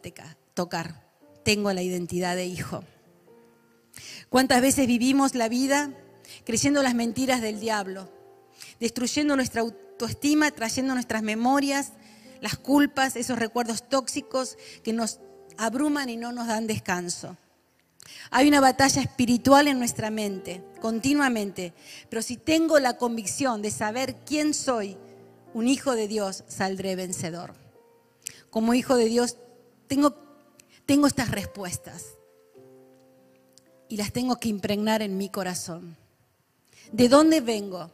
[0.53, 1.05] tocar.
[1.43, 2.83] Tengo la identidad de hijo.
[4.29, 5.93] ¿Cuántas veces vivimos la vida
[6.45, 8.09] creyendo las mentiras del diablo,
[8.79, 11.93] destruyendo nuestra autoestima, trayendo nuestras memorias,
[12.39, 15.19] las culpas, esos recuerdos tóxicos que nos
[15.57, 17.37] abruman y no nos dan descanso?
[18.29, 21.73] Hay una batalla espiritual en nuestra mente, continuamente.
[22.09, 24.97] Pero si tengo la convicción de saber quién soy,
[25.53, 27.53] un hijo de Dios, saldré vencedor.
[28.49, 29.37] Como hijo de Dios,
[29.87, 30.15] tengo,
[30.85, 32.05] tengo estas respuestas.
[33.87, 35.97] Y las tengo que impregnar en mi corazón.
[36.91, 37.91] ¿De dónde vengo?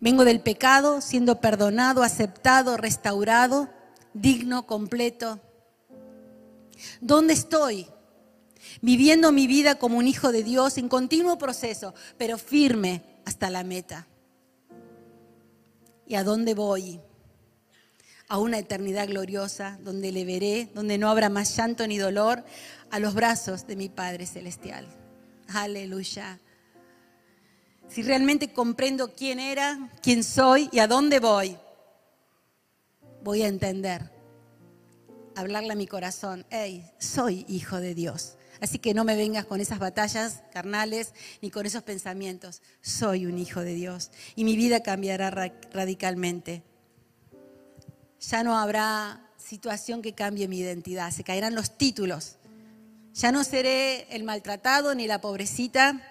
[0.00, 3.68] Vengo del pecado, siendo perdonado, aceptado, restaurado,
[4.14, 5.40] digno, completo.
[7.00, 7.88] ¿Dónde estoy?
[8.80, 13.64] viviendo mi vida como un hijo de Dios en continuo proceso, pero firme hasta la
[13.64, 14.06] meta.
[16.06, 17.00] ¿Y a dónde voy?
[18.28, 22.44] A una eternidad gloriosa donde le veré, donde no habrá más llanto ni dolor,
[22.90, 24.86] a los brazos de mi Padre Celestial.
[25.48, 26.40] Aleluya.
[27.88, 31.56] Si realmente comprendo quién era, quién soy y a dónde voy,
[33.22, 34.10] voy a entender,
[35.34, 38.36] hablarle a mi corazón, hey, soy hijo de Dios.
[38.60, 42.62] Así que no me vengas con esas batallas carnales ni con esos pensamientos.
[42.80, 45.30] Soy un hijo de Dios y mi vida cambiará
[45.72, 46.62] radicalmente.
[48.20, 52.36] Ya no habrá situación que cambie mi identidad, se caerán los títulos.
[53.14, 56.02] Ya no seré el maltratado, ni la pobrecita,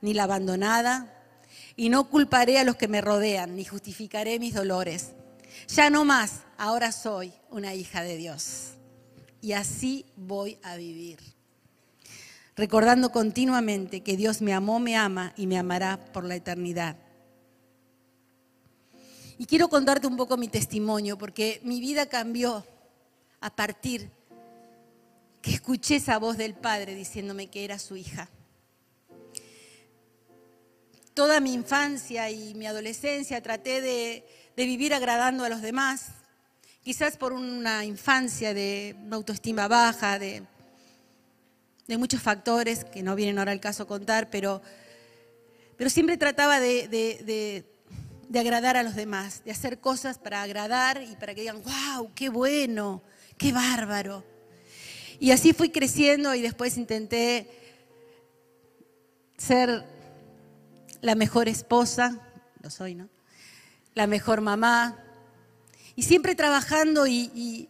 [0.00, 1.16] ni la abandonada,
[1.76, 5.12] y no culparé a los que me rodean, ni justificaré mis dolores.
[5.68, 8.72] Ya no más, ahora soy una hija de Dios.
[9.40, 11.39] Y así voy a vivir
[12.60, 16.94] recordando continuamente que Dios me amó, me ama y me amará por la eternidad.
[19.38, 22.66] Y quiero contarte un poco mi testimonio, porque mi vida cambió
[23.40, 24.10] a partir
[25.40, 28.28] que escuché esa voz del Padre diciéndome que era su hija.
[31.14, 36.08] Toda mi infancia y mi adolescencia traté de, de vivir agradando a los demás,
[36.82, 40.42] quizás por una infancia de una autoestima baja, de
[41.90, 44.62] de muchos factores que no vienen ahora al caso contar, pero,
[45.76, 51.16] pero siempre trataba de, de, agradar a los demás, de hacer cosas para agradar y
[51.16, 53.02] para que digan, wow, qué bueno,
[53.36, 54.24] qué bárbaro.
[55.18, 57.50] Y así fui creciendo y después intenté
[59.36, 59.84] ser
[61.00, 62.20] la mejor esposa,
[62.62, 63.08] lo soy, ¿no?
[63.94, 64.96] La mejor mamá.
[65.96, 67.68] Y siempre trabajando y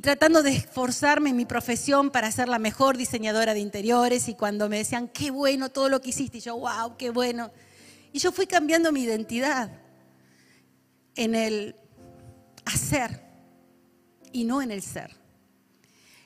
[0.00, 4.68] tratando de esforzarme en mi profesión para ser la mejor diseñadora de interiores y cuando
[4.68, 7.50] me decían, qué bueno todo lo que hiciste, y yo, wow, qué bueno.
[8.12, 9.70] Y yo fui cambiando mi identidad
[11.16, 11.74] en el
[12.64, 13.20] hacer
[14.32, 15.10] y no en el ser.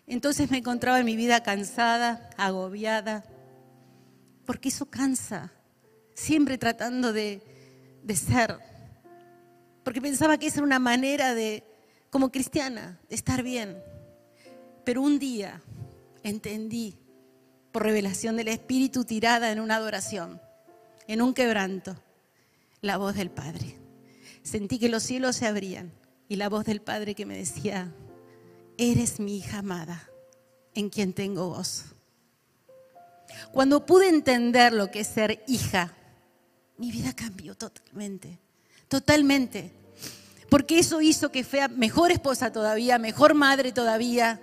[0.07, 3.25] Entonces me encontraba en mi vida cansada, agobiada,
[4.45, 5.53] porque eso cansa,
[6.15, 7.41] siempre tratando de,
[8.03, 8.59] de ser,
[9.83, 11.65] porque pensaba que esa era una manera de
[12.15, 13.83] como cristiana, estar bien.
[14.85, 15.61] Pero un día
[16.23, 16.97] entendí,
[17.73, 20.41] por revelación del Espíritu tirada en una adoración,
[21.09, 21.97] en un quebranto,
[22.83, 23.81] la voz del Padre.
[24.45, 25.91] Sentí que los cielos se abrían
[26.29, 27.93] y la voz del Padre que me decía,
[28.79, 30.09] eres mi hija amada,
[30.73, 31.87] en quien tengo voz.
[33.51, 35.93] Cuando pude entender lo que es ser hija,
[36.79, 38.39] mi vida cambió totalmente,
[38.87, 39.73] totalmente
[40.55, 44.41] porque eso hizo que fuera mejor esposa todavía, mejor madre todavía,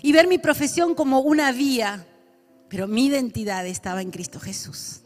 [0.00, 2.06] y ver mi profesión como una vía,
[2.70, 5.02] pero mi identidad estaba en Cristo Jesús.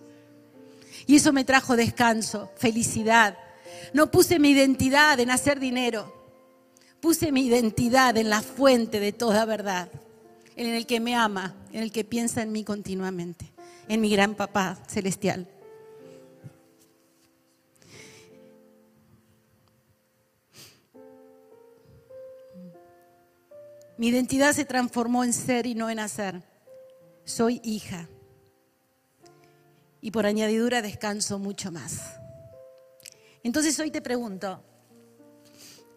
[1.09, 3.36] Y eso me trajo descanso, felicidad.
[3.93, 6.14] No puse mi identidad en hacer dinero,
[7.01, 9.88] puse mi identidad en la fuente de toda verdad,
[10.55, 13.51] en el que me ama, en el que piensa en mí continuamente,
[13.88, 15.49] en mi gran papá celestial.
[24.01, 26.42] Mi identidad se transformó en ser y no en hacer.
[27.26, 28.09] Soy hija.
[30.01, 32.01] Y por añadidura descanso mucho más.
[33.42, 34.64] Entonces hoy te pregunto,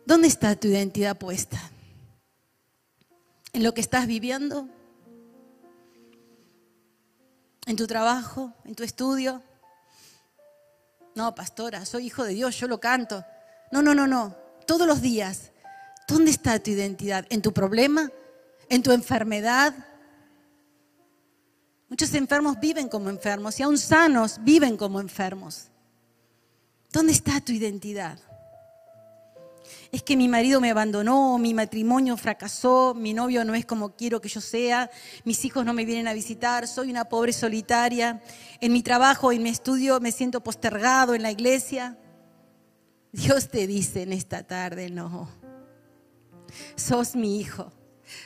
[0.06, 1.72] ¿dónde está tu identidad puesta?
[3.54, 4.68] ¿En lo que estás viviendo?
[7.66, 8.54] ¿En tu trabajo?
[8.66, 9.41] ¿En tu estudio?
[11.16, 13.24] No, pastora, soy hijo de Dios, yo lo canto.
[13.72, 14.36] No, no, no, no.
[14.68, 15.53] Todos los días
[16.08, 17.26] ¿Dónde está tu identidad?
[17.30, 18.12] ¿En tu problema?
[18.70, 19.74] ¿En tu enfermedad?
[21.89, 25.68] Muchos enfermos viven como enfermos y aún sanos viven como enfermos.
[26.91, 28.20] ¿Dónde está tu identidad?
[29.91, 34.20] Es que mi marido me abandonó, mi matrimonio fracasó, mi novio no es como quiero
[34.20, 34.89] que yo sea,
[35.24, 38.22] mis hijos no me vienen a visitar, soy una pobre solitaria,
[38.60, 41.97] en mi trabajo, en mi estudio me siento postergado en la iglesia.
[43.12, 45.43] Dios te dice en esta tarde, no
[46.76, 47.72] sos mi hijo,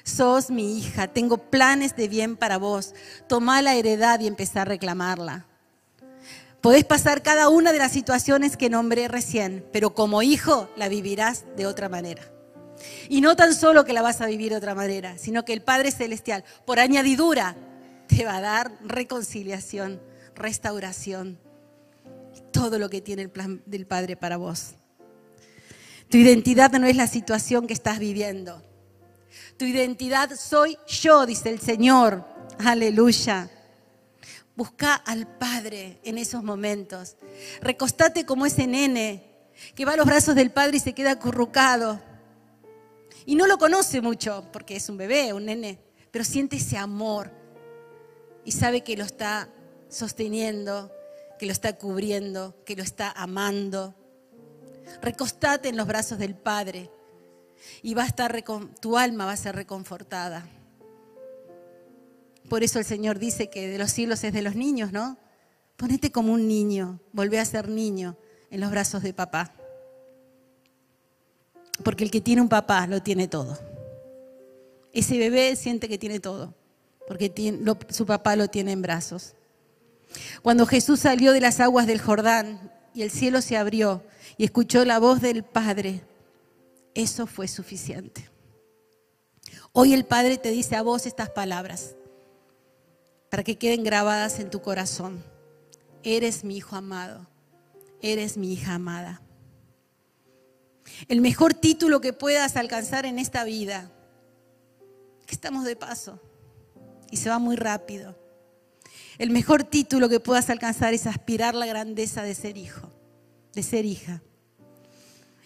[0.03, 2.93] sos mi hija, tengo planes de bien para vos.
[3.27, 5.45] Toma la heredad y empezá a reclamarla.
[6.61, 11.45] Podés pasar cada una de las situaciones que nombré recién, pero como hijo la vivirás
[11.55, 12.23] de otra manera.
[13.09, 15.61] Y no tan solo que la vas a vivir de otra manera, sino que el
[15.61, 17.55] Padre Celestial, por añadidura,
[18.07, 20.01] te va a dar reconciliación,
[20.35, 21.39] restauración,
[22.51, 24.75] todo lo que tiene el plan del Padre para vos.
[26.09, 28.63] Tu identidad no es la situación que estás viviendo.
[29.57, 32.23] Tu identidad soy yo, dice el Señor.
[32.59, 33.49] Aleluya.
[34.55, 37.17] Busca al Padre en esos momentos.
[37.61, 39.23] Recostate como ese nene
[39.75, 42.01] que va a los brazos del Padre y se queda acurrucado.
[43.25, 45.79] Y no lo conoce mucho porque es un bebé, un nene,
[46.11, 47.31] pero siente ese amor
[48.45, 49.49] y sabe que lo está
[49.89, 50.91] sosteniendo,
[51.37, 53.93] que lo está cubriendo, que lo está amando.
[55.01, 56.89] Recostate en los brazos del Padre
[57.81, 58.43] y va a estar
[58.79, 60.47] tu alma va a ser reconfortada.
[62.49, 65.17] Por eso el Señor dice que de los cielos es de los niños, ¿no?
[65.75, 68.17] Ponete como un niño, volvé a ser niño
[68.49, 69.53] en los brazos de papá.
[71.83, 73.59] Porque el que tiene un papá lo tiene todo.
[74.93, 76.55] Ese bebé siente que tiene todo,
[77.07, 77.31] porque
[77.89, 79.35] su papá lo tiene en brazos.
[80.41, 84.03] Cuando Jesús salió de las aguas del Jordán y el cielo se abrió
[84.37, 86.05] y escuchó la voz del Padre,
[86.93, 88.29] eso fue suficiente.
[89.71, 91.95] Hoy el Padre te dice a vos estas palabras
[93.29, 95.23] para que queden grabadas en tu corazón.
[96.03, 97.27] Eres mi hijo amado,
[98.01, 99.21] eres mi hija amada.
[101.07, 103.91] El mejor título que puedas alcanzar en esta vida,
[105.25, 106.21] que estamos de paso
[107.11, 108.17] y se va muy rápido.
[109.17, 112.89] El mejor título que puedas alcanzar es aspirar la grandeza de ser hijo,
[113.57, 114.21] de ser hija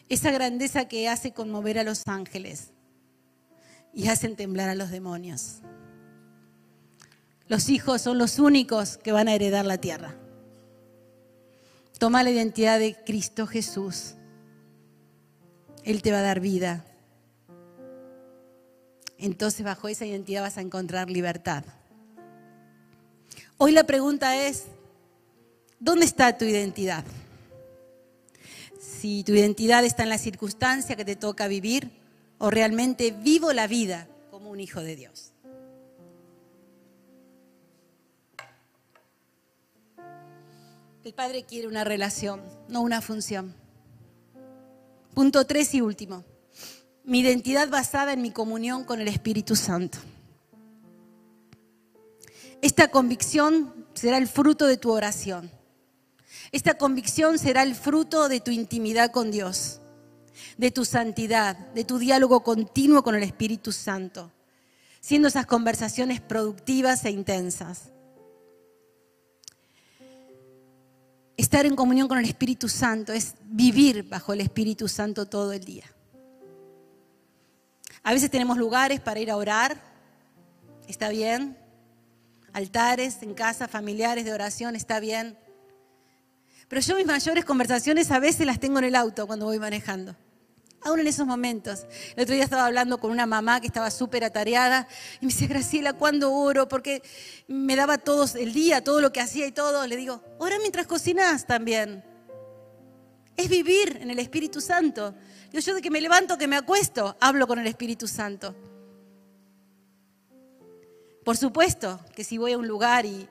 [0.09, 2.71] esa grandeza que hace conmover a los ángeles
[3.93, 5.59] y hacen temblar a los demonios.
[7.47, 10.13] Los hijos son los únicos que van a heredar la tierra.
[11.97, 14.15] Toma la identidad de Cristo Jesús.
[15.85, 16.83] Él te va a dar vida.
[19.17, 21.63] Entonces bajo esa identidad vas a encontrar libertad.
[23.55, 24.65] Hoy la pregunta es,
[25.79, 27.05] ¿dónde está tu identidad?
[29.01, 31.89] Si tu identidad está en la circunstancia que te toca vivir
[32.37, 35.31] o realmente vivo la vida como un hijo de Dios.
[41.03, 43.55] El Padre quiere una relación, no una función.
[45.15, 46.23] Punto tres y último.
[47.03, 49.97] Mi identidad basada en mi comunión con el Espíritu Santo.
[52.61, 55.49] Esta convicción será el fruto de tu oración.
[56.51, 59.79] Esta convicción será el fruto de tu intimidad con Dios,
[60.57, 64.31] de tu santidad, de tu diálogo continuo con el Espíritu Santo,
[64.99, 67.91] siendo esas conversaciones productivas e intensas.
[71.37, 75.63] Estar en comunión con el Espíritu Santo es vivir bajo el Espíritu Santo todo el
[75.63, 75.85] día.
[78.03, 79.81] A veces tenemos lugares para ir a orar,
[80.87, 81.57] está bien.
[82.51, 85.37] Altares en casa, familiares de oración, está bien.
[86.71, 90.15] Pero yo mis mayores conversaciones a veces las tengo en el auto cuando voy manejando.
[90.83, 91.85] Aún en esos momentos.
[92.15, 94.87] El otro día estaba hablando con una mamá que estaba súper atareada
[95.19, 96.69] y me dice, Graciela, ¿cuándo oro?
[96.69, 97.03] Porque
[97.49, 99.85] me daba todo el día, todo lo que hacía y todo.
[99.85, 102.05] Le digo, ora mientras cocinas también.
[103.35, 105.13] Es vivir en el Espíritu Santo.
[105.51, 108.55] Yo, yo de que me levanto, que me acuesto, hablo con el Espíritu Santo.
[111.25, 113.27] Por supuesto que si voy a un lugar y,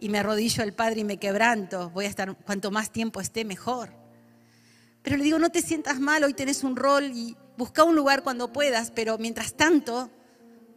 [0.00, 3.44] y me arrodillo al Padre y me quebranto, voy a estar, cuanto más tiempo esté,
[3.44, 3.94] mejor.
[5.02, 8.22] Pero le digo, no te sientas mal, hoy tenés un rol y busca un lugar
[8.22, 10.10] cuando puedas, pero mientras tanto,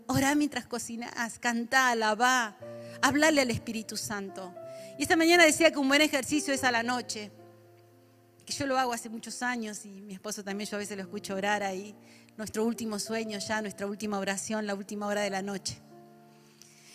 [0.07, 2.57] orá mientras cocinas, cantá, alabá,
[3.01, 4.53] hablale al Espíritu Santo.
[4.97, 7.32] Y esta mañana decía que un buen ejercicio es a la noche,
[8.45, 11.03] que yo lo hago hace muchos años y mi esposo también, yo a veces lo
[11.03, 11.95] escucho orar ahí,
[12.38, 15.82] nuestro último sueño ya, nuestra última oración, la última hora de la noche.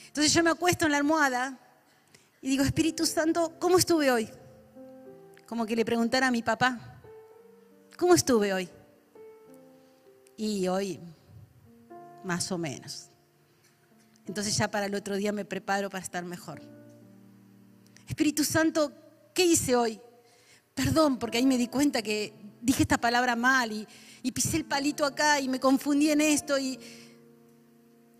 [0.06, 1.58] Entonces yo me acuesto en la almohada
[2.42, 4.28] y digo, Espíritu Santo, ¿cómo estuve hoy?
[5.46, 7.00] Como que le preguntara a mi papá,
[7.96, 8.68] ¿cómo estuve hoy?
[10.36, 10.98] Y hoy,
[12.24, 13.10] más o menos.
[14.26, 16.62] Entonces ya para el otro día me preparo para estar mejor.
[18.06, 18.92] Espíritu Santo,
[19.34, 20.00] ¿qué hice hoy?
[20.74, 22.32] Perdón, porque ahí me di cuenta que
[22.62, 23.86] dije esta palabra mal y,
[24.22, 26.78] y pisé el palito acá y me confundí en esto y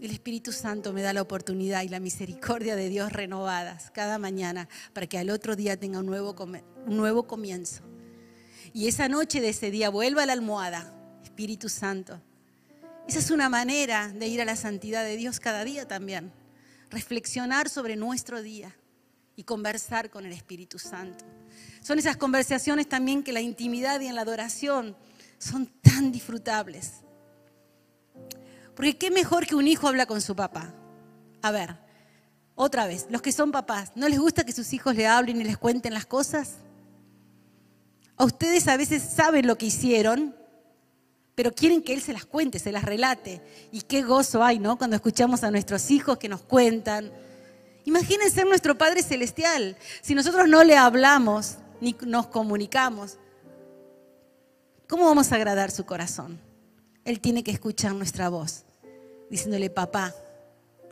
[0.06, 4.68] el Espíritu Santo me da la oportunidad y la misericordia de Dios renovadas cada mañana
[4.92, 6.34] para que al otro día tenga un nuevo,
[6.86, 7.82] nuevo comienzo.
[8.72, 12.20] Y esa noche de ese día vuelva a la almohada, Espíritu Santo.
[13.08, 16.32] Esa es una manera de ir a la santidad de Dios cada día también.
[16.90, 18.76] Reflexionar sobre nuestro día
[19.36, 21.24] y conversar con el Espíritu Santo.
[21.82, 24.96] Son esas conversaciones también que la intimidad y en la adoración
[25.38, 27.02] son tan disfrutables.
[28.80, 30.72] Porque qué mejor que un hijo habla con su papá.
[31.42, 31.76] A ver,
[32.54, 35.44] otra vez, los que son papás, ¿no les gusta que sus hijos le hablen y
[35.44, 36.54] les cuenten las cosas?
[38.16, 40.34] A ustedes a veces saben lo que hicieron,
[41.34, 43.42] pero quieren que él se las cuente, se las relate.
[43.70, 44.78] Y qué gozo hay, ¿no?
[44.78, 47.12] Cuando escuchamos a nuestros hijos que nos cuentan.
[47.84, 49.76] Imaginen ser nuestro Padre Celestial.
[50.00, 53.18] Si nosotros no le hablamos ni nos comunicamos,
[54.88, 56.40] ¿cómo vamos a agradar su corazón?
[57.04, 58.64] Él tiene que escuchar nuestra voz
[59.30, 60.14] diciéndole, papá,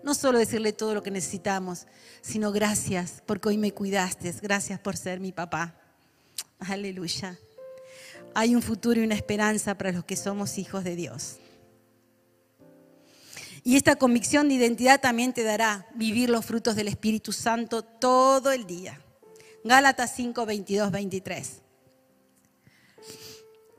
[0.03, 1.87] no solo decirle todo lo que necesitamos,
[2.23, 5.75] sino gracias porque hoy me cuidaste, gracias por ser mi papá.
[6.61, 7.39] Aleluya.
[8.35, 11.37] Hay un futuro y una esperanza para los que somos hijos de Dios.
[13.65, 18.53] Y esta convicción de identidad también te dará vivir los frutos del Espíritu Santo todo
[18.53, 19.01] el día.
[19.65, 21.63] Gálatas 5, 22, 23.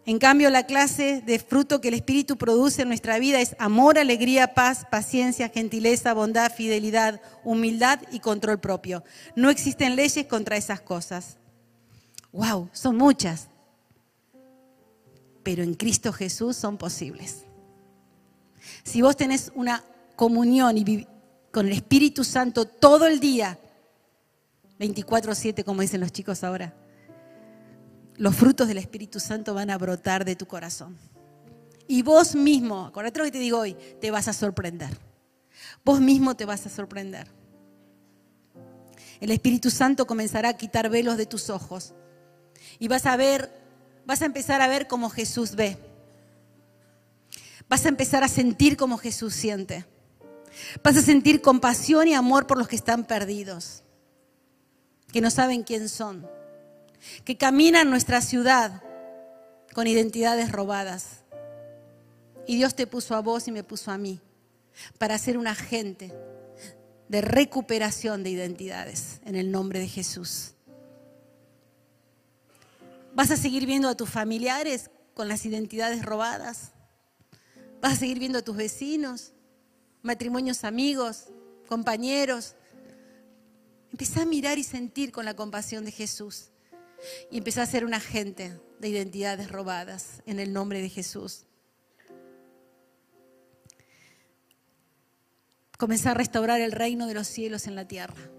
[0.10, 4.00] En cambio, la clase de fruto que el Espíritu produce en nuestra vida es amor,
[4.00, 9.04] alegría, paz, paciencia, gentileza, bondad, fidelidad, humildad y control propio.
[9.36, 11.38] No existen leyes contra esas cosas.
[12.32, 12.70] ¡Wow!
[12.74, 13.50] Son muchas.
[15.44, 17.44] Pero en Cristo Jesús son posibles.
[18.84, 19.84] Si vos tenés una
[20.16, 21.08] comunión y
[21.52, 23.60] con el Espíritu Santo todo el día,
[24.80, 26.74] 24-7, como dicen los chicos ahora,
[28.20, 30.98] los frutos del Espíritu Santo van a brotar de tu corazón.
[31.88, 34.90] Y vos mismo, acuérdate lo que te digo hoy, te vas a sorprender.
[35.86, 37.28] Vos mismo te vas a sorprender.
[39.22, 41.94] El Espíritu Santo comenzará a quitar velos de tus ojos.
[42.78, 43.58] Y vas a ver,
[44.06, 45.78] vas a empezar a ver como Jesús ve.
[47.70, 49.86] Vas a empezar a sentir como Jesús siente.
[50.84, 53.84] Vas a sentir compasión y amor por los que están perdidos,
[55.14, 56.28] que no saben quién son
[57.24, 58.82] que camina en nuestra ciudad
[59.74, 61.22] con identidades robadas.
[62.48, 64.20] Y Dios te puso a vos y me puso a mí
[64.98, 66.14] para ser un agente
[67.08, 70.54] de recuperación de identidades en el nombre de Jesús.
[73.14, 76.72] ¿Vas a seguir viendo a tus familiares con las identidades robadas?
[77.82, 79.34] ¿Vas a seguir viendo a tus vecinos,
[80.02, 81.26] matrimonios amigos,
[81.68, 82.56] compañeros?
[83.92, 86.52] Empezá a mirar y sentir con la compasión de Jesús
[87.32, 91.46] y empecé a ser un agente de identidades robadas en el nombre de Jesús.
[95.78, 98.30] Comencé a restaurar el reino de los cielos en la tierra.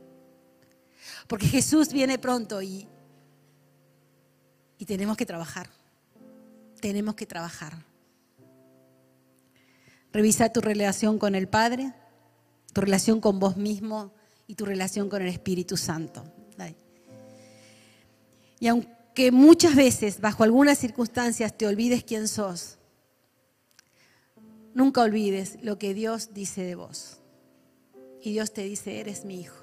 [1.26, 2.86] Porque Jesús viene pronto y,
[4.76, 5.70] y tenemos que trabajar.
[6.80, 7.84] Tenemos que trabajar.
[10.12, 11.94] Revisa tu relación con el Padre,
[12.72, 14.12] tu relación con vos mismo
[14.46, 16.39] y tu relación con el Espíritu Santo.
[18.60, 22.78] Y aunque muchas veces, bajo algunas circunstancias, te olvides quién sos,
[24.74, 27.16] nunca olvides lo que Dios dice de vos.
[28.22, 29.56] Y Dios te dice, eres mi hijo.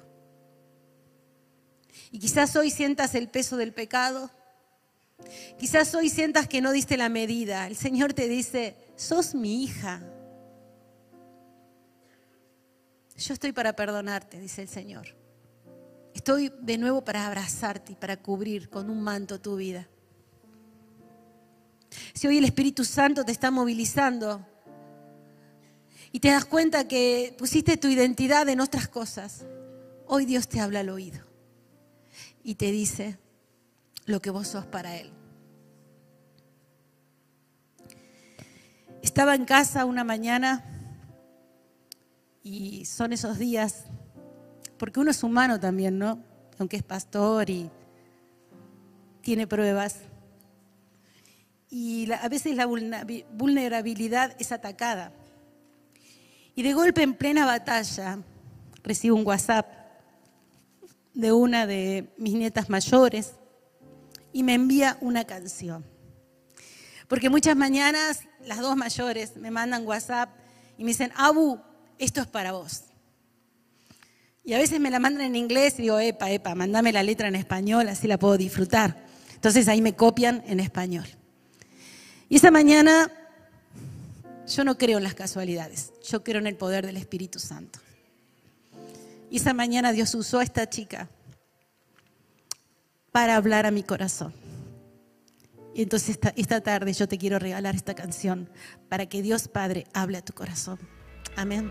[2.10, 4.30] Y quizás hoy sientas el peso del pecado,
[5.58, 7.66] Quizás hoy sientas que no diste la medida.
[7.66, 10.00] El Señor te dice, sos mi hija.
[13.16, 15.17] Yo estoy para perdonarte, dice el Señor.
[16.18, 19.86] Estoy de nuevo para abrazarte y para cubrir con un manto tu vida.
[22.12, 24.44] Si hoy el Espíritu Santo te está movilizando
[26.10, 29.44] y te das cuenta que pusiste tu identidad en otras cosas,
[30.08, 31.24] hoy Dios te habla al oído
[32.42, 33.16] y te dice
[34.04, 35.12] lo que vos sos para Él.
[39.02, 40.64] Estaba en casa una mañana
[42.42, 43.84] y son esos días,
[44.78, 46.22] porque uno es humano también, ¿no?
[46.58, 47.70] Aunque es pastor y
[49.20, 49.96] tiene pruebas.
[51.70, 55.12] Y a veces la vulnerabilidad es atacada.
[56.54, 58.18] Y de golpe en plena batalla
[58.82, 59.66] recibo un WhatsApp
[61.12, 63.34] de una de mis nietas mayores
[64.32, 65.84] y me envía una canción.
[67.06, 70.30] Porque muchas mañanas las dos mayores me mandan WhatsApp
[70.76, 71.60] y me dicen, Abu,
[71.98, 72.87] esto es para vos.
[74.48, 77.28] Y a veces me la mandan en inglés y digo, epa, epa, mandame la letra
[77.28, 78.96] en español, así la puedo disfrutar.
[79.34, 81.04] Entonces ahí me copian en español.
[82.30, 83.12] Y esa mañana
[84.46, 87.78] yo no creo en las casualidades, yo creo en el poder del Espíritu Santo.
[89.30, 91.10] Y esa mañana Dios usó a esta chica
[93.12, 94.32] para hablar a mi corazón.
[95.74, 98.48] Y entonces esta, esta tarde yo te quiero regalar esta canción
[98.88, 100.78] para que Dios Padre hable a tu corazón.
[101.36, 101.70] Amén.